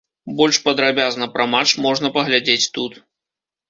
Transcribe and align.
Больш 0.39 0.59
падрабязна 0.65 1.29
пра 1.37 1.47
матч 1.53 1.77
можна 1.87 2.15
паглядзець 2.19 2.63
тут. 2.77 3.03